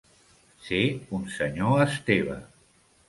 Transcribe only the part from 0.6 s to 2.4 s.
Ser un senyor Esteve.